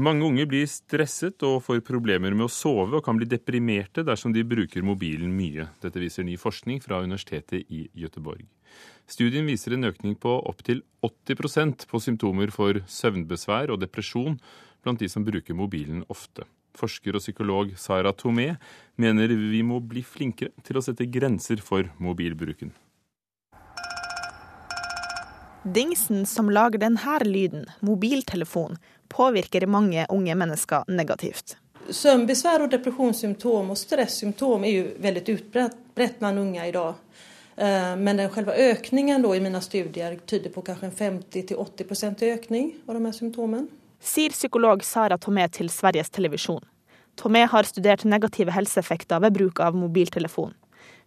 Mange 0.00 0.24
unge 0.24 0.46
blir 0.48 0.68
stresset 0.70 1.42
og 1.44 1.58
får 1.66 1.82
problemer 1.84 2.32
med 2.32 2.46
å 2.46 2.52
sove 2.52 2.96
og 2.96 3.04
kan 3.04 3.18
bli 3.18 3.26
deprimerte 3.28 4.00
dersom 4.06 4.32
de 4.32 4.46
bruker 4.48 4.84
mobilen 4.86 5.34
mye. 5.36 5.66
Dette 5.82 6.00
viser 6.00 6.24
ny 6.24 6.38
forskning 6.40 6.78
fra 6.80 7.02
Universitetet 7.04 7.68
i 7.68 7.82
Gøteborg. 8.00 8.46
Studien 9.10 9.44
viser 9.44 9.74
en 9.76 9.90
økning 9.90 10.14
på 10.16 10.32
opptil 10.48 10.80
80% 11.04 11.84
på 11.90 12.00
symptomer 12.00 12.52
for 12.54 12.80
søvnbesvær 12.88 13.74
og 13.74 13.82
depresjon 13.82 14.38
blant 14.80 15.02
de 15.02 15.08
som 15.12 15.26
bruker 15.26 15.58
mobilen 15.58 16.06
ofte. 16.08 16.46
Forsker 16.80 17.18
og 17.18 17.24
psykolog 17.26 17.74
Sara 17.76 18.14
Tomé 18.16 18.54
mener 18.96 19.34
vi 19.34 19.60
må 19.66 19.82
bli 19.84 20.00
flinkere 20.06 20.54
til 20.64 20.80
å 20.80 20.84
sette 20.86 21.10
grenser 21.12 21.60
for 21.60 21.90
mobilbruken. 22.00 22.72
Dingsen 25.60 26.24
som 26.24 26.48
lager 26.48 26.80
denne 26.80 27.18
lyden, 27.26 27.66
mobiltelefon, 27.84 28.78
påvirker 29.10 29.66
mange 29.66 30.06
unge 30.08 30.34
mennesker 30.38 30.88
negativt. 30.88 31.56
Søvnbesvær 31.90 32.64
og 32.64 32.70
depresjonssymptom 32.70 33.72
og 33.72 33.78
stressymptom 33.78 34.64
er 34.68 34.74
jo 34.76 34.88
veldig 35.02 35.22
utbredt 35.34 35.78
blant 35.96 36.38
unge 36.38 36.66
i 36.68 36.74
dag. 36.74 36.94
Eh, 37.56 37.96
men 37.96 38.16
den 38.16 38.30
selve 38.32 38.54
økningen 38.70 39.26
i 39.26 39.40
mine 39.42 39.60
studier 39.60 40.16
tyder 40.26 40.52
på 40.54 40.62
kanskje 40.64 40.90
en 40.90 41.20
50-80% 41.26 42.24
økning 42.30 42.74
av 42.86 42.96
de 42.96 43.04
her 43.04 43.16
symptomene. 43.16 43.66
Sier 44.00 44.32
psykolog 44.32 44.84
Sara 44.84 45.18
Tomé 45.20 45.48
til 45.52 45.68
Sveriges 45.68 46.08
Televisjon. 46.10 46.62
Tomé 47.20 47.44
har 47.44 47.68
studert 47.68 48.06
negative 48.08 48.54
helseeffekter 48.54 49.20
ved 49.20 49.34
bruk 49.36 49.60
av 49.60 49.76
mobiltelefon. 49.76 50.54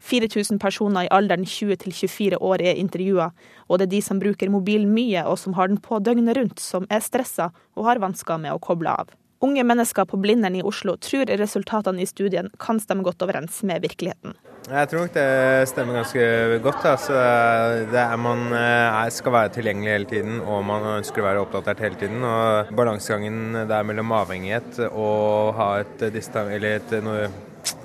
4000 0.03 0.59
personer 0.59 1.07
i 1.07 1.11
alderen 1.15 1.45
20 1.47 1.79
til 1.85 1.95
24 1.95 2.39
år 2.43 2.61
er 2.61 2.79
intervjua, 2.79 3.31
og 3.69 3.79
det 3.79 3.87
er 3.87 3.93
de 3.95 4.01
som 4.03 4.19
bruker 4.19 4.51
mobilen 4.51 4.91
mye 4.91 5.23
og 5.23 5.37
som 5.39 5.55
har 5.57 5.71
den 5.71 5.79
på 5.79 6.01
døgnet 6.03 6.37
rundt, 6.37 6.59
som 6.59 6.87
er 6.91 7.03
stressa 7.03 7.51
og 7.77 7.87
har 7.87 8.03
vansker 8.03 8.41
med 8.41 8.51
å 8.51 8.61
koble 8.63 8.91
av. 8.91 9.13
Unge 9.43 9.63
mennesker 9.67 10.07
på 10.07 10.17
Blindern 10.23 10.55
i 10.55 10.63
Oslo 10.63 10.95
tror 11.03 11.27
resultatene 11.39 12.03
i 12.03 12.07
studien 12.07 12.47
kan 12.63 12.77
stemme 12.79 13.03
godt 13.03 13.25
overens 13.25 13.57
med 13.67 13.83
virkeligheten. 13.83 14.37
Jeg 14.63 14.87
tror 14.87 15.01
nok 15.03 15.15
det 15.17 15.67
stemmer 15.67 15.97
ganske 15.99 16.27
godt. 16.63 16.85
Altså, 16.87 17.17
er, 17.19 18.13
man 18.15 18.45
er, 18.55 19.09
skal 19.11 19.35
være 19.35 19.51
tilgjengelig 19.57 19.91
hele 19.91 20.07
tiden, 20.07 20.37
og 20.39 20.63
man 20.63 20.87
ønsker 20.93 21.19
å 21.19 21.27
være 21.27 21.41
oppdatert 21.43 21.83
hele 21.83 21.99
tiden. 21.99 22.23
og 22.23 22.71
Balansegangen 22.71 23.65
der 23.67 23.83
mellom 23.83 24.15
avhengighet 24.15 24.79
og 24.85 25.51
ha 25.59 25.67
et, 25.83 26.05
et, 26.07 26.95
noe, 27.03 27.27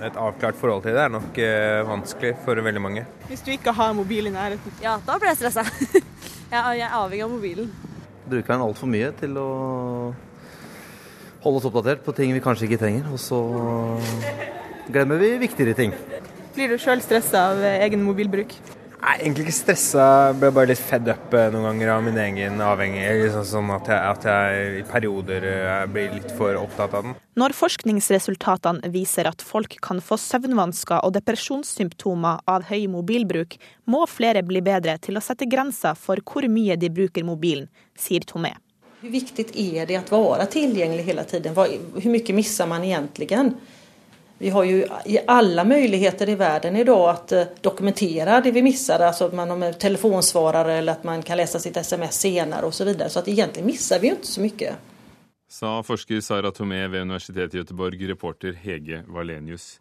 et 0.03 0.17
avklart 0.19 0.59
forhold 0.59 0.84
til 0.84 0.97
det 0.97 1.03
er 1.05 1.12
nok 1.12 1.39
eh, 1.43 1.81
vanskelig 1.87 2.33
for 2.45 2.61
veldig 2.69 2.83
mange. 2.83 3.05
Hvis 3.29 3.45
du 3.47 3.53
ikke 3.55 3.75
har 3.75 3.95
mobil 3.97 4.31
i 4.31 4.35
nærheten? 4.35 4.75
Ja, 4.83 4.97
da 5.07 5.19
blir 5.19 5.33
jeg 5.33 5.41
stressa. 5.41 5.65
jeg 6.53 6.83
er 6.83 6.97
avhengig 6.98 7.25
av 7.27 7.35
mobilen. 7.35 7.70
Bruker 8.29 8.55
den 8.55 8.65
altfor 8.65 8.91
mye 8.91 9.12
til 9.19 9.39
å 9.41 9.48
holde 11.45 11.61
oss 11.61 11.69
oppdatert 11.69 12.03
på 12.05 12.15
ting 12.17 12.35
vi 12.35 12.43
kanskje 12.45 12.69
ikke 12.69 12.81
trenger. 12.83 13.07
Og 13.15 13.23
så 13.23 13.39
glemmer 14.91 15.23
vi 15.23 15.37
viktigere 15.45 15.77
ting. 15.79 15.95
Blir 16.57 16.75
du 16.75 16.81
sjøl 16.83 17.03
stressa 17.05 17.48
av 17.53 17.63
egen 17.79 18.03
mobilbruk? 18.07 18.57
Nei, 19.09 19.23
egentlig 19.23 19.47
ikke 19.47 19.56
stressa. 19.56 20.06
Ble 20.37 20.51
bare 20.53 20.69
litt 20.69 20.81
fed 20.84 21.06
up 21.09 21.33
eh, 21.33 21.47
noen 21.55 21.64
ganger 21.70 21.92
av 21.95 22.03
min 22.05 22.19
egen 22.20 22.59
avhengighet. 22.61 23.23
Liksom 23.23 23.47
sånn 23.48 23.70
at 23.73 23.89
jeg, 23.89 24.03
at 24.05 24.27
jeg, 24.28 24.67
i 24.77 24.83
perioder 24.84 25.47
eh, 25.48 25.87
blir 25.89 26.12
litt 26.12 26.34
for 26.37 26.59
opptatt 26.61 26.97
av 26.98 27.06
den. 27.06 27.14
Når 27.41 27.55
forskningsresultatene 27.56 28.91
viser 28.92 29.31
at 29.31 29.41
folk 29.41 29.79
kan 29.84 30.03
få 30.05 30.19
søvnvansker 30.20 31.01
og 31.06 31.14
depresjonssymptomer 31.17 32.45
av 32.53 32.69
høy 32.69 32.84
mobilbruk, 32.92 33.56
må 33.89 34.05
flere 34.12 34.45
bli 34.45 34.61
bedre 34.67 34.98
til 35.01 35.17
å 35.17 35.25
sette 35.25 35.48
grenser 35.48 35.97
for 35.97 36.20
hvor 36.20 36.45
mye 36.53 36.77
de 36.77 36.92
bruker 36.92 37.25
mobilen, 37.25 37.70
sier 37.97 38.29
Tomé. 38.29 38.53
Hvor 39.01 39.14
viktig 39.14 39.48
er 39.79 39.89
det 39.89 40.03
å 40.12 40.20
være 40.34 40.51
tilgjengelig 40.53 41.09
hele 41.09 41.25
tiden? 41.31 41.56
Hvor 41.56 42.12
mye 42.12 42.36
mister 42.36 42.69
man 42.69 42.84
egentlig? 42.84 43.33
Vi 44.39 44.50
har 44.50 44.64
jo 44.64 44.86
i 45.05 45.19
alle 45.27 45.64
muligheter 45.64 46.28
i 46.28 46.34
verden 46.39 46.77
i 46.77 46.84
dag 46.86 47.00
å 47.00 47.36
eh, 47.36 47.48
dokumentere 47.61 48.39
det 48.45 48.53
vi 48.55 48.63
misser. 48.63 49.02
Altså 49.02 49.27
at 49.27 49.35
man 49.35 49.51
har 49.51 49.58
med 49.58 49.79
telefonsvarere 49.83 50.79
eller 50.79 51.01
at 51.01 51.07
man 51.08 51.24
kan 51.27 51.40
lese 51.40 51.58
sitt 51.63 51.77
SMS 51.77 52.20
senere 52.23 52.68
osv. 52.68 52.79
Så, 52.79 52.86
videre. 52.86 53.11
så 53.11 53.24
at 53.24 53.33
egentlig 53.33 53.67
mister 53.67 53.98
vi 53.98 54.13
jo 54.13 54.18
ikke 54.20 54.30
så 54.30 54.45
mye. 54.45 54.77
Sa 55.48 55.73
forsker 55.83 56.20
Sara 56.23 56.52
Tomé 56.55 56.85
ved 56.86 57.08
Universitetet 57.08 57.57
i 57.57 57.63
Göteborg, 57.63 58.05
reporter 58.11 58.55
Hege 58.63 59.02
Valenius. 59.08 59.79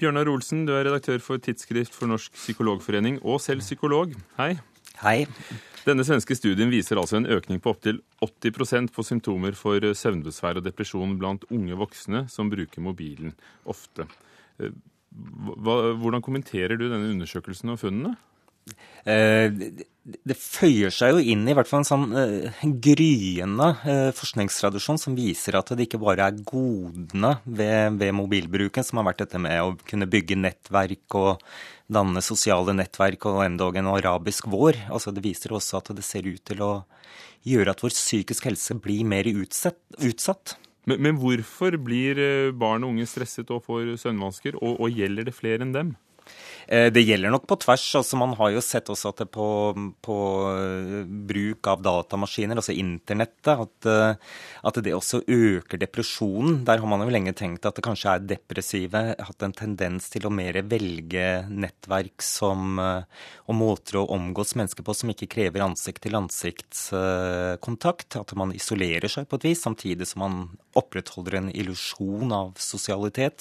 Bjørnar 0.00 0.26
Olsen, 0.32 0.64
du 0.66 0.72
er 0.74 0.88
redaktør 0.88 1.22
for 1.22 1.38
Tidsskrift 1.38 1.94
for 1.94 2.10
Norsk 2.10 2.34
Psykologforening 2.34 3.20
og 3.22 3.38
selv 3.44 3.62
psykolog. 3.62 4.16
Hei. 4.40 4.56
Hei. 5.02 5.26
Denne 5.82 6.04
svenske 6.06 6.36
studien 6.38 6.70
viser 6.70 7.00
altså 7.00 7.18
en 7.18 7.26
økning 7.26 7.58
på 7.58 7.72
opptil 7.72 7.96
80% 8.22 8.92
på 8.94 9.02
symptomer 9.02 9.56
for 9.58 9.82
søvnbesvær 9.98 10.60
og 10.60 10.66
depresjon 10.68 11.16
blant 11.18 11.42
unge 11.50 11.74
voksne 11.80 12.28
som 12.30 12.52
bruker 12.52 12.84
mobilen 12.86 13.32
ofte. 13.66 14.06
Eh, 14.62 14.70
hvordan 15.10 16.22
kommenterer 16.22 16.78
du 16.78 16.86
denne 16.86 17.10
undersøkelsen 17.16 17.74
og 17.74 17.80
funnene? 17.82 18.14
Eh, 19.08 19.48
det 20.02 20.34
føyer 20.38 20.90
seg 20.94 21.14
jo 21.14 21.32
inn 21.32 21.42
i 21.46 21.54
hvert 21.54 21.68
fall 21.70 21.82
en 21.82 21.86
sånn 21.86 22.16
eh, 22.18 22.62
gryende 22.82 23.68
forskningstradisjon 24.18 24.98
som 24.98 25.14
viser 25.18 25.58
at 25.58 25.70
det 25.74 25.86
ikke 25.86 26.00
bare 26.02 26.26
er 26.30 26.40
godene 26.46 27.36
ved, 27.44 27.98
ved 28.00 28.16
mobilbruken, 28.18 28.86
som 28.86 28.98
har 28.98 29.10
vært 29.12 29.24
dette 29.24 29.42
med 29.42 29.62
å 29.62 29.76
kunne 29.86 30.10
bygge 30.10 30.38
nettverk 30.38 31.18
og 31.18 31.44
danne 31.92 32.22
sosiale 32.24 32.74
nettverk 32.76 33.26
og 33.30 33.44
endog 33.44 33.78
en 33.78 33.90
arabisk 33.92 34.48
vår. 34.50 34.84
Altså 34.90 35.14
det 35.14 35.24
viser 35.24 35.54
også 35.54 35.80
at 35.80 35.92
det 35.96 36.06
ser 36.06 36.26
ut 36.28 36.42
til 36.48 36.62
å 36.64 36.72
gjøre 37.48 37.74
at 37.74 37.82
vår 37.82 37.94
psykisk 37.94 38.46
helse 38.50 38.76
blir 38.82 39.06
mer 39.08 39.28
utsatt. 39.28 40.56
Men, 40.88 40.98
men, 40.98 41.18
hvorfor 41.20 41.76
blir 41.78 42.18
eh, 42.18 42.54
barn 42.54 42.82
og 42.82 42.96
unge 42.96 43.06
stresset 43.06 43.50
og 43.54 43.62
får 43.66 43.94
søvnvansker, 44.02 44.58
og, 44.58 44.80
og 44.82 44.98
gjelder 44.98 45.28
det 45.28 45.34
flere 45.36 45.62
enn 45.62 45.74
dem? 45.74 45.92
Eh, 46.72 46.88
det 46.94 47.02
gjelder 47.04 47.28
nok 47.32 47.46
på 47.50 47.56
tvers. 47.60 47.84
altså 47.98 48.16
Man 48.16 48.32
har 48.38 48.50
jo 48.54 48.60
sett 48.64 48.88
også 48.92 49.08
at 49.10 49.18
det 49.22 49.28
på, 49.34 49.46
på 50.04 50.16
eh, 50.52 51.02
bruk 51.28 51.66
av 51.68 51.78
datamaskiner, 51.84 52.56
altså 52.60 52.72
internettet, 52.72 53.58
at, 53.66 53.86
eh, 53.90 54.12
at, 54.62 54.74
det 54.84 54.94
også 54.96 55.18
øker 55.26 55.78
depresjonen. 55.82 56.64
Der 56.68 56.78
har 56.80 56.88
man 56.88 57.02
jo 57.04 57.12
lenge 57.12 57.32
tenkt 57.38 57.66
at 57.68 57.76
det 57.76 57.86
kanskje 57.86 58.10
er 58.14 58.28
depressive. 58.34 59.00
Hatt 59.18 59.42
en 59.44 59.58
tendens 59.58 60.04
til 60.12 60.22
å 60.26 60.34
mer 60.34 60.54
velge 60.68 61.26
nettverk 61.50 62.18
som, 62.24 62.60
og 62.80 63.54
måter 63.56 63.96
å 64.00 64.10
omgås 64.14 64.54
mennesker 64.58 64.82
på 64.86 64.92
som 64.96 65.10
ikke 65.12 65.32
krever 65.34 65.60
ansikt-til-ansikt-kontakt. 65.66 68.10
At 68.20 68.30
man 68.38 68.56
isolerer 68.56 69.08
seg 69.12 69.24
på 69.28 69.36
et 69.40 69.46
vis, 69.50 69.64
samtidig 69.66 70.06
som 70.08 70.18
man 70.24 70.34
opprettholder 70.78 71.32
en 71.38 71.50
illusjon 71.52 72.28
av 72.32 72.48
sosialitet. 72.60 73.40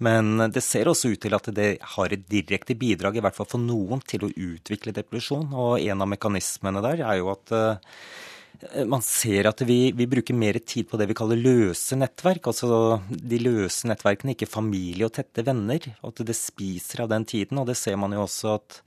Men 0.00 0.40
det 0.52 0.62
ser 0.64 0.88
også 0.88 1.12
ut 1.12 1.20
til 1.20 1.36
at 1.36 1.50
det 1.52 1.68
har 1.96 2.12
et 2.12 2.24
direkte 2.30 2.76
bidrag, 2.78 3.18
i 3.18 3.22
hvert 3.24 3.36
fall 3.36 3.48
for 3.50 3.60
noen, 3.60 4.00
til 4.08 4.24
å 4.24 4.32
utvikle 4.32 4.96
depresjon. 4.96 5.52
Og 5.52 5.76
en 5.82 6.04
av 6.04 6.08
mekanismene 6.08 6.80
der 6.84 7.04
er 7.04 7.18
jo 7.20 7.28
at 7.34 7.52
uh, 7.52 8.00
man 8.88 9.04
ser 9.04 9.50
at 9.50 9.60
vi, 9.68 9.92
vi, 9.96 10.08
bruker 10.08 10.36
mer 10.36 10.56
tid 10.64 10.88
på 10.88 11.00
det 11.00 11.10
vi 11.10 11.16
kaller 11.20 11.40
løse 11.40 11.98
nettverk. 12.00 12.48
Altså 12.48 13.00
de 13.10 13.40
løse 13.44 13.88
nettverkene, 13.92 14.36
ikke 14.36 14.48
familie 14.48 15.08
og 15.08 15.14
tette 15.20 15.44
venner. 15.46 15.92
At 16.06 16.24
det 16.24 16.36
spiser 16.38 17.04
av 17.04 17.12
den 17.12 17.28
tiden. 17.28 17.60
Og 17.60 17.68
det 17.68 17.76
ser 17.80 18.00
man 18.00 18.16
jo 18.16 18.24
også 18.24 18.56
at 18.56 18.82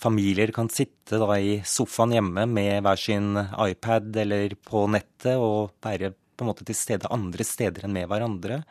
familier 0.00 0.50
kan 0.54 0.70
sitte 0.72 1.18
da 1.22 1.36
i 1.38 1.60
sofaen 1.66 2.14
hjemme 2.14 2.46
med 2.50 2.82
hver 2.84 2.98
sin 3.00 3.34
iPad 3.38 4.14
eller 4.24 4.56
på 4.66 4.86
nettet 4.90 5.38
og 5.38 5.74
være 5.84 6.14
på 6.34 6.42
en 6.44 6.50
måte 6.50 6.66
til 6.66 6.76
stede 6.78 7.10
andre 7.14 7.46
steder 7.46 7.86
enn 7.86 7.94
med 7.94 8.10
hverandre. 8.10 8.64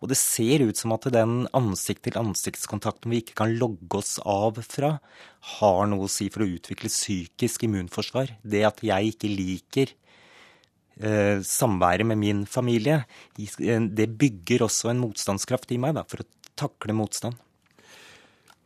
Og 0.00 0.08
det 0.08 0.16
ser 0.16 0.64
ut 0.64 0.78
som 0.80 0.94
at 0.96 1.10
den 1.12 1.44
ansikt-til-ansiktskontakten 1.56 3.12
vi 3.12 3.20
ikke 3.20 3.36
kan 3.42 3.52
logge 3.60 4.00
oss 4.00 4.16
av 4.24 4.62
fra, 4.64 4.94
har 5.58 5.82
noe 5.90 6.06
å 6.06 6.12
si 6.12 6.30
for 6.32 6.44
å 6.44 6.48
utvikle 6.56 6.88
psykisk 6.88 7.66
immunforsvar. 7.68 8.32
Det 8.40 8.64
at 8.64 8.80
jeg 8.84 9.12
ikke 9.12 9.32
liker 9.32 9.92
eh, 11.04 11.44
samværet 11.44 12.08
med 12.08 12.20
min 12.22 12.42
familie, 12.48 13.02
det 13.36 14.08
bygger 14.24 14.64
også 14.70 14.94
en 14.94 15.04
motstandskraft 15.04 15.76
i 15.76 15.80
meg 15.82 15.98
da, 16.00 16.08
for 16.08 16.24
å 16.24 16.30
takle 16.56 16.96
motstand. 16.96 17.36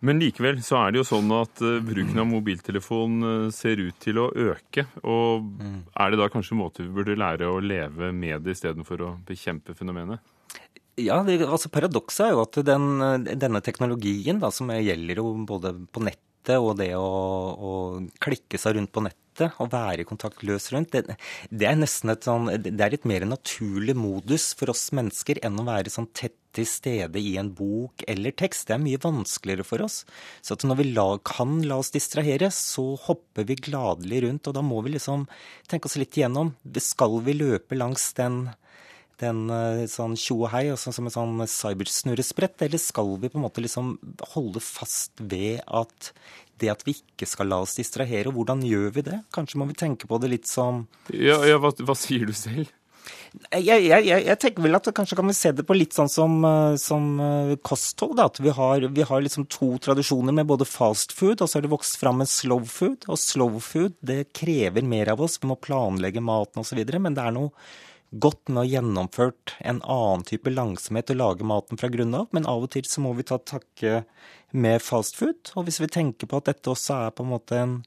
Men 0.04 0.20
likevel 0.20 0.58
så 0.64 0.82
er 0.82 0.92
det 0.92 1.00
jo 1.00 1.06
sånn 1.08 1.30
at 1.32 1.62
uh, 1.64 1.78
bruken 1.80 2.20
av 2.20 2.26
mobiltelefon 2.28 3.14
uh, 3.24 3.52
ser 3.54 3.80
ut 3.80 3.96
til 4.02 4.20
å 4.20 4.26
øke. 4.28 4.84
Og 5.00 5.46
mm. 5.46 5.78
er 5.96 6.12
det 6.12 6.18
da 6.20 6.28
kanskje 6.32 6.52
en 6.52 6.60
måte 6.60 6.84
vi 6.84 6.92
burde 6.92 7.16
lære 7.16 7.48
å 7.48 7.62
leve 7.64 8.10
med 8.12 8.44
det 8.44 8.52
istedenfor 8.58 9.00
å 9.06 9.14
bekjempe 9.24 9.72
fenomenet? 9.78 10.20
Ja, 11.00 11.22
det, 11.26 11.40
altså 11.42 11.70
Paradokset 11.74 12.28
er 12.28 12.36
jo 12.36 12.44
at 12.44 12.60
den, 12.66 12.86
denne 13.26 13.62
teknologien, 13.64 14.38
da, 14.42 14.52
som 14.54 14.70
gjelder 14.70 15.18
jo 15.18 15.32
både 15.46 15.74
på 15.90 16.04
nettet 16.04 16.60
og 16.60 16.76
det 16.78 16.92
å, 16.98 17.08
å 17.56 17.70
klikke 18.22 18.60
seg 18.60 18.76
rundt 18.76 18.92
på 18.94 19.02
nettet 19.02 19.56
og 19.58 19.72
være 19.72 20.04
kontaktløs 20.06 20.68
rundt, 20.74 20.92
det, 20.92 21.16
det, 21.48 21.66
er 21.66 21.78
nesten 21.80 22.12
et 22.12 22.26
sånn 22.26 22.50
Det 22.62 22.84
er 22.84 22.94
et 22.94 23.08
mer 23.08 23.24
naturlig 23.26 23.96
modus 23.96 24.52
for 24.54 24.70
oss 24.70 24.90
mennesker 24.94 25.40
enn 25.42 25.58
å 25.58 25.66
være 25.66 25.90
sånn 25.90 26.10
tett 26.14 26.36
til 26.54 26.68
stede 26.68 27.18
i 27.18 27.34
en 27.40 27.50
bok 27.50 28.04
eller 28.06 28.34
tekst. 28.38 28.68
Det 28.68 28.76
er 28.76 28.84
mye 28.84 29.00
vanskeligere 29.02 29.66
for 29.66 29.82
oss. 29.82 30.04
Så 30.38 30.54
når 30.62 30.78
vi 30.78 30.90
la, 30.92 31.06
kan 31.26 31.56
la 31.66 31.80
oss 31.82 31.90
distrahere, 31.94 32.52
så 32.54 32.92
hopper 33.08 33.48
vi 33.48 33.58
gladelig 33.58 34.22
rundt. 34.22 34.46
Og 34.46 34.54
da 34.54 34.62
må 34.62 34.78
vi 34.86 34.94
liksom 34.94 35.26
tenke 35.66 35.90
oss 35.90 35.98
litt 35.98 36.14
igjennom. 36.14 36.54
Skal 36.78 37.18
vi 37.26 37.34
løpe 37.40 37.74
langs 37.74 38.12
den 38.14 38.44
den 39.22 39.46
en 39.52 39.90
sånn 39.90 40.16
tjo 40.18 40.40
og 40.42 40.52
hei, 40.54 40.66
og 40.72 40.80
sånn 40.80 40.96
som 40.96 41.08
en 41.08 41.14
sånn 41.14 41.44
cybersnurresprett? 41.50 42.64
Eller 42.66 42.82
skal 42.82 43.14
vi 43.22 43.30
på 43.30 43.40
en 43.40 43.46
måte 43.46 43.64
liksom 43.64 43.96
holde 44.34 44.62
fast 44.64 45.22
ved 45.22 45.62
at 45.66 46.12
det 46.62 46.70
at 46.70 46.84
vi 46.86 46.94
ikke 46.98 47.26
skal 47.28 47.50
la 47.50 47.60
oss 47.64 47.76
distrahere, 47.78 48.30
og 48.30 48.38
hvordan 48.38 48.62
gjør 48.66 48.94
vi 48.94 49.04
det? 49.10 49.18
Kanskje 49.34 49.60
må 49.60 49.68
vi 49.70 49.78
tenke 49.78 50.08
på 50.10 50.20
det 50.22 50.30
litt 50.30 50.50
som 50.50 50.86
Ja, 51.10 51.40
ja 51.46 51.60
hva, 51.60 51.74
hva 51.82 51.96
sier 51.98 52.26
du 52.28 52.34
selv? 52.36 52.70
Jeg, 53.50 53.82
jeg, 53.84 54.06
jeg, 54.06 54.36
tenker 54.40 54.62
vel 54.64 54.78
at 54.78 54.88
kanskje 54.94 55.16
kan 55.18 55.26
vi 55.28 55.34
se 55.36 55.50
det 55.52 55.64
på 55.66 55.74
litt 55.76 55.92
sånn 55.96 56.08
som, 56.08 56.36
eh, 56.46 56.76
som 56.80 57.08
eh, 57.20 57.54
kosthold. 57.66 58.14
Da. 58.20 58.28
At 58.30 58.38
vi 58.40 58.52
har, 58.54 58.86
vi 58.94 59.04
har 59.04 59.24
liksom 59.24 59.48
to 59.50 59.72
tradisjoner 59.82 60.32
med 60.36 60.48
både 60.48 60.68
fast 60.68 61.12
food, 61.12 61.42
og 61.42 61.50
så 61.50 61.58
har 61.58 61.66
det 61.66 61.72
vokst 61.74 61.98
fram 62.00 62.22
med 62.22 62.30
slow 62.30 62.62
food. 62.70 63.04
Og 63.10 63.20
slow 63.20 63.58
food 63.62 63.98
det 64.06 64.30
krever 64.38 64.86
mer 64.86 65.12
av 65.12 65.24
oss. 65.26 65.36
Vi 65.42 65.50
må 65.50 65.58
planlegge 65.60 66.22
maten 66.24 66.62
osv. 66.62 66.80
Men 66.94 67.18
det 67.18 67.26
er 67.26 67.34
noe 67.34 67.50
godt 68.20 68.50
med 68.50 68.62
å 68.62 68.68
gjennomført 68.68 69.56
en 69.60 69.80
annen 69.82 70.24
type 70.28 70.52
langsomhet 70.52 71.12
og 71.14 71.20
lage 71.20 71.48
maten 71.48 71.80
fra 71.80 71.90
grunnen 71.92 72.22
av. 72.22 72.28
Men 72.36 72.48
av 72.50 72.66
og 72.66 72.72
til 72.74 72.86
så 72.88 73.02
må 73.04 73.14
vi 73.18 73.26
ta 73.26 73.40
takke 73.40 74.04
med 74.54 74.82
fastfood. 74.82 75.54
Og 75.58 75.66
hvis 75.66 75.80
vi 75.82 75.90
tenker 75.90 76.30
på 76.30 76.40
at 76.40 76.52
dette 76.52 76.72
også 76.72 77.06
er 77.06 77.14
på 77.16 77.26
en 77.26 77.34
måte 77.34 77.60
en 77.60 77.82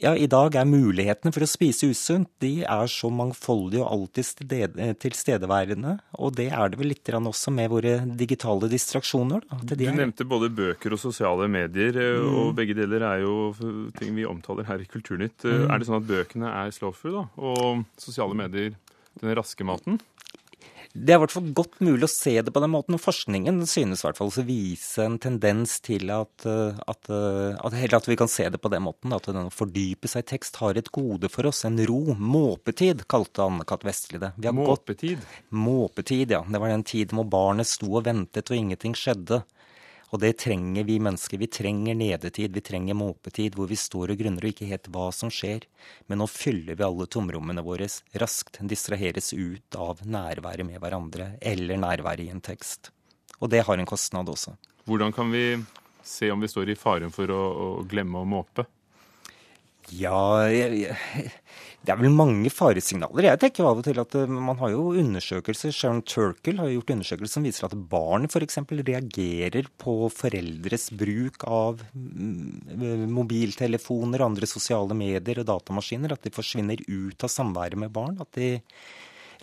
ja, 0.00 0.14
i 0.16 0.26
dag 0.30 0.54
er 0.56 0.66
mulighetene 0.68 1.32
for 1.34 1.44
å 1.44 1.48
spise 1.48 1.90
usunt 1.92 2.30
de 2.42 2.64
er 2.64 2.88
så 2.90 3.10
mangfoldige 3.12 3.84
og 3.84 4.08
alltid 4.08 4.54
tilstedeværende. 5.02 5.92
Og 6.24 6.34
det 6.38 6.48
er 6.56 6.72
det 6.72 6.78
vel 6.80 6.90
litt 6.94 7.10
også 7.14 7.52
med 7.54 7.70
våre 7.72 7.98
digitale 8.18 8.70
distraksjoner. 8.72 9.44
du 9.44 9.84
nevnte 9.84 10.26
både 10.28 10.48
bøker 10.48 10.96
og 10.96 11.02
sosiale 11.02 11.48
medier, 11.52 12.00
eh, 12.00 12.16
mm. 12.16 12.38
og 12.40 12.54
begge 12.56 12.76
deler 12.78 13.04
er 13.10 13.22
jo 13.26 13.52
ting 13.98 14.16
vi 14.16 14.24
omtaler 14.24 14.66
her 14.68 14.80
i 14.80 14.88
Kulturnytt. 14.88 15.44
Mm. 15.44 15.68
Er 15.68 15.78
det 15.78 15.90
sånn 15.90 16.00
at 16.00 16.08
bøkene 16.08 16.54
er 16.64 16.72
slow 16.74 16.94
food, 16.96 17.20
da, 17.20 17.26
og 17.36 17.84
sosiale 18.00 18.36
medier 18.40 18.72
den 19.20 19.34
raske 19.38 19.66
maten? 19.66 20.00
Det 20.94 21.10
er 21.10 21.18
i 21.18 21.22
hvert 21.24 21.32
fall 21.34 21.48
godt 21.58 21.80
mulig 21.82 22.06
å 22.06 22.12
se 22.12 22.36
det 22.46 22.52
på 22.54 22.60
den 22.62 22.70
måten. 22.70 22.94
og 22.94 23.02
Forskningen 23.02 23.56
synes 23.66 23.98
i 23.98 24.06
hvert 24.06 24.18
fall 24.20 24.30
å 24.30 24.44
vise 24.46 25.02
en 25.02 25.16
tendens 25.18 25.80
til 25.82 26.06
at, 26.14 26.46
eh, 26.46 26.78
at, 26.86 27.10
eh, 27.10 27.58
at, 27.58 27.74
at 27.98 28.06
vi 28.06 28.14
kan 28.14 28.30
se 28.30 28.46
det 28.46 28.60
på 28.62 28.70
den 28.70 28.84
måten. 28.86 29.10
At 29.12 29.26
den 29.26 29.50
å 29.50 29.54
fordype 29.54 30.06
seg 30.06 30.22
i 30.22 30.28
tekst 30.36 30.60
har 30.62 30.78
et 30.78 30.92
gode 30.94 31.26
for 31.34 31.50
oss. 31.50 31.64
En 31.66 31.80
ro. 31.82 32.14
Måpetid, 32.14 33.08
kalte 33.10 33.42
Anne-Kat. 33.42 33.82
Vestli 33.82 34.22
det. 34.22 34.36
Måpetid? 34.54 35.18
Gått, 35.18 35.50
måpetid, 35.50 36.30
ja. 36.30 36.44
Det 36.46 36.62
var 36.62 36.70
den 36.70 36.86
tiden 36.86 37.18
hvor 37.18 37.26
barnet 37.26 37.66
sto 37.66 37.90
og 37.90 38.06
ventet 38.06 38.54
og 38.54 38.60
ingenting 38.60 38.94
skjedde. 38.94 39.42
Og 40.12 40.20
det 40.22 40.32
trenger 40.44 40.84
vi 40.86 40.98
mennesker. 41.02 41.40
Vi 41.40 41.48
trenger 41.50 41.96
nedetid, 41.98 42.52
vi 42.54 42.62
trenger 42.64 42.98
måpetid, 42.98 43.56
hvor 43.56 43.70
vi 43.70 43.78
står 43.78 44.12
og 44.12 44.20
grunner 44.20 44.44
og 44.44 44.52
ikke 44.52 44.68
helt 44.70 44.90
hva 44.94 45.08
som 45.14 45.32
skjer. 45.32 45.66
Men 46.06 46.20
nå 46.22 46.28
fyller 46.30 46.78
vi 46.78 46.86
alle 46.86 47.08
tomrommene 47.10 47.64
våre 47.64 47.88
raskt, 48.20 48.60
distraheres 48.60 49.32
ut 49.32 49.78
av 49.80 50.04
nærværet 50.06 50.68
med 50.68 50.82
hverandre 50.82 51.32
eller 51.42 51.80
nærværet 51.80 52.26
i 52.26 52.30
en 52.34 52.44
tekst. 52.44 52.92
Og 53.40 53.50
det 53.50 53.64
har 53.66 53.80
en 53.80 53.88
kostnad 53.88 54.30
også. 54.30 54.54
Hvordan 54.84 55.12
kan 55.16 55.32
vi 55.32 55.58
se 56.04 56.30
om 56.30 56.40
vi 56.40 56.50
står 56.52 56.70
i 56.70 56.78
faren 56.78 57.12
for 57.12 57.30
å, 57.32 57.42
å 57.42 57.68
glemme 57.88 58.20
å 58.20 58.28
måpe? 58.28 58.66
Ja, 59.92 60.48
jeg, 60.48 60.86
jeg, 60.86 61.32
det 61.84 61.92
er 61.92 61.98
vel 62.00 62.14
mange 62.16 62.48
faresignaler. 62.48 63.26
Jeg 63.28 63.40
tenker 63.42 63.66
av 63.68 63.80
og 63.82 63.84
til 63.84 63.98
at 64.00 64.14
eh, 64.16 64.30
man 64.30 64.56
har 64.56 64.70
jo 64.72 64.94
undersøkelser, 65.02 65.74
Sharon 65.74 66.00
Turkle 66.08 66.56
har 66.62 66.70
gjort 66.72 66.94
undersøkelser 66.94 67.36
som 67.36 67.44
viser 67.44 67.66
at 67.68 67.76
barn 67.90 68.24
f.eks. 68.24 68.56
reagerer 68.72 69.68
på 69.80 69.96
foreldres 70.14 70.88
bruk 70.96 71.44
av 71.44 71.84
mm, 71.92 73.04
mobiltelefoner, 73.12 74.24
andre 74.24 74.48
sosiale 74.48 74.96
medier 74.96 75.42
og 75.42 75.50
datamaskiner. 75.50 76.16
At 76.16 76.24
de 76.24 76.32
forsvinner 76.32 76.80
ut 76.88 77.26
av 77.26 77.32
samværet 77.32 77.84
med 77.84 77.92
barn. 77.92 78.16
At 78.24 78.32
de 78.40 78.54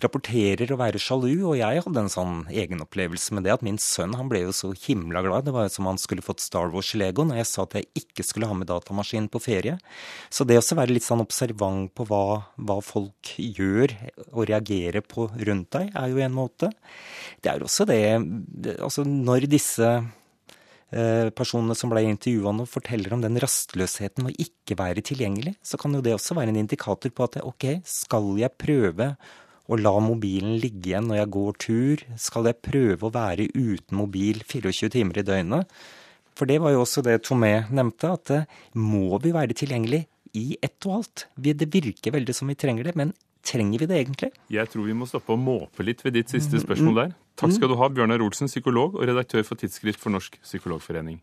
rapporterer 0.00 0.72
å 0.72 0.78
være 0.80 1.00
sjalu, 1.02 1.44
og 1.50 1.56
jeg 1.58 1.82
hadde 1.84 2.04
en 2.04 2.12
sånn 2.12 2.36
egenopplevelse 2.50 3.36
med 3.36 3.46
det 3.46 3.54
at 3.54 3.64
min 3.66 3.78
sønn 3.82 4.16
han 4.18 4.30
ble 4.30 4.44
jo 4.46 4.54
så 4.56 4.72
himla 4.84 5.22
glad. 5.24 5.46
Det 5.46 5.54
var 5.54 5.66
jo 5.66 5.74
som 5.74 5.88
han 5.90 6.00
skulle 6.00 6.24
fått 6.24 6.42
Star 6.44 6.72
Wars-lego 6.72 7.26
når 7.28 7.42
jeg 7.42 7.50
sa 7.50 7.66
at 7.66 7.76
jeg 7.78 7.90
ikke 8.02 8.26
skulle 8.26 8.48
ha 8.50 8.56
med 8.56 8.70
datamaskin 8.70 9.28
på 9.32 9.42
ferie. 9.42 9.76
Så 10.32 10.46
det 10.48 10.58
å 10.60 10.78
være 10.78 10.96
litt 10.96 11.06
sånn 11.06 11.24
observant 11.24 11.92
på 11.96 12.06
hva, 12.08 12.24
hva, 12.56 12.78
folk 12.82 13.34
gjør 13.36 13.94
og 14.30 14.48
reagerer 14.50 15.04
på 15.04 15.28
rundt 15.34 15.70
deg, 15.76 15.92
er 15.98 16.10
jo 16.10 16.24
en 16.24 16.34
måte. 16.36 16.72
Det 17.42 17.52
er 17.52 17.62
også 17.62 17.86
det, 17.88 18.02
Altså 18.82 19.04
når 19.06 19.46
disse 19.50 19.88
eh, 20.92 21.28
personene 21.36 21.76
som 21.78 21.92
ble 21.92 22.04
intervjua 22.06 22.54
nå, 22.56 22.66
forteller 22.70 23.14
om 23.16 23.22
den 23.24 23.38
rastløsheten 23.42 24.28
å 24.28 24.34
ikke 24.34 24.76
være 24.78 25.04
tilgjengelig, 25.04 25.56
så 25.64 25.80
kan 25.80 25.94
jo 25.94 26.02
det 26.04 26.16
også 26.16 26.36
være 26.38 26.52
en 26.54 26.60
indikator 26.62 27.12
på 27.14 27.28
at 27.28 27.40
ok, 27.42 27.68
skal 27.88 28.34
jeg 28.40 28.60
prøve 28.60 29.12
å 29.70 29.78
la 29.78 29.92
mobilen 30.02 30.56
ligge 30.62 30.90
igjen 30.90 31.08
når 31.10 31.20
jeg 31.20 31.32
går 31.36 31.58
tur? 31.64 32.04
Skal 32.20 32.48
jeg 32.50 32.62
prøve 32.64 33.08
å 33.08 33.14
være 33.14 33.48
uten 33.54 33.98
mobil 33.98 34.42
24 34.42 34.92
timer 34.96 35.22
i 35.22 35.26
døgnet? 35.26 35.76
For 36.38 36.48
det 36.48 36.58
var 36.64 36.72
jo 36.74 36.82
også 36.82 37.04
det 37.04 37.20
Tomé 37.26 37.68
nevnte, 37.70 38.14
at 38.14 38.30
det 38.30 38.40
må 38.78 39.18
vi 39.22 39.34
være 39.34 39.56
tilgjengelig 39.58 40.06
i 40.38 40.56
ett 40.64 40.88
og 40.88 41.02
alt? 41.02 41.26
Det 41.36 41.68
virker 41.68 42.14
veldig 42.14 42.34
som 42.36 42.48
vi 42.48 42.56
trenger 42.58 42.88
det, 42.88 42.96
men 42.96 43.12
trenger 43.44 43.82
vi 43.82 43.90
det 43.90 43.98
egentlig? 44.00 44.30
Jeg 44.52 44.70
tror 44.72 44.86
vi 44.86 44.96
må 44.96 45.08
stoppe 45.10 45.34
å 45.34 45.40
måpe 45.40 45.84
litt 45.84 46.02
ved 46.04 46.16
ditt 46.16 46.32
siste 46.32 46.56
mm, 46.56 46.64
spørsmål 46.64 46.94
mm. 46.94 47.00
der. 47.02 47.12
Takk 47.42 47.56
skal 47.56 47.72
du 47.72 47.76
ha, 47.80 47.90
Bjørnar 47.92 48.22
Olsen, 48.24 48.50
psykolog 48.50 48.96
og 48.96 49.06
redaktør 49.08 49.44
for 49.46 49.60
Tidsskrift 49.60 50.00
for 50.00 50.14
Norsk 50.14 50.38
Psykologforening. 50.44 51.20